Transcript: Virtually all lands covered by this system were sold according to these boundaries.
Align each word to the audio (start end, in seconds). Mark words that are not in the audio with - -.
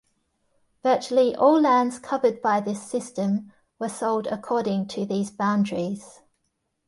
Virtually 0.81 1.35
all 1.35 1.61
lands 1.61 1.99
covered 1.99 2.41
by 2.41 2.59
this 2.59 2.81
system 2.81 3.53
were 3.77 3.87
sold 3.87 4.25
according 4.25 4.87
to 4.87 5.05
these 5.05 5.29
boundaries. 5.29 6.21